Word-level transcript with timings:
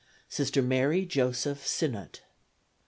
Sister 0.27 0.63
Mary 0.63 1.05
Joseph 1.05 1.67
Sinnott. 1.67 2.21